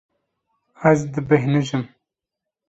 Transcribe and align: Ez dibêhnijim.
Ez 0.89 0.99
dibêhnijim. 1.13 1.83